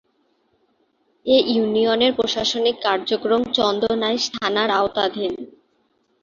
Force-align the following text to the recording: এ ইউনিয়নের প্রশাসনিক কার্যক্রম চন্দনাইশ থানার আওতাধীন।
এ 1.25 1.37
ইউনিয়নের 1.53 2.11
প্রশাসনিক 2.15 2.75
কার্যক্রম 2.83 3.41
চন্দনাইশ 3.57 4.23
থানার 4.35 4.69
আওতাধীন। 4.71 5.33